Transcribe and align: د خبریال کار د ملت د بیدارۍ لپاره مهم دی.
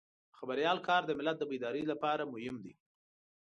د 0.29 0.33
خبریال 0.39 0.77
کار 0.87 1.01
د 1.05 1.11
ملت 1.19 1.37
د 1.39 1.43
بیدارۍ 1.51 1.83
لپاره 1.91 2.23
مهم 2.33 2.55
دی. 2.63 2.73